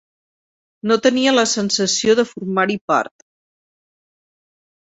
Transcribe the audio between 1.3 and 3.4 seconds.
la sensació de formar-hi part.